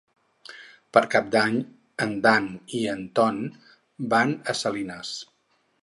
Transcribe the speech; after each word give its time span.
Per 0.97 1.03
Cap 1.15 1.27
d'Any 1.35 1.59
en 2.07 2.15
Dan 2.25 2.49
i 2.81 2.83
en 2.97 3.07
Ton 3.21 3.41
van 4.15 4.37
a 4.55 4.61
Salines. 4.65 5.15